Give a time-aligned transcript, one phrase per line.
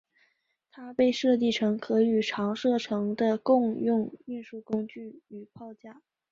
[0.71, 6.01] 它被设计成可与长射程的共用运输工具与炮架。